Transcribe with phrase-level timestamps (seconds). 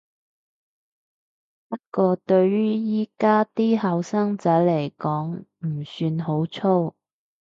[1.67, 6.95] 不過對於而家啲後生仔來講唔算好粗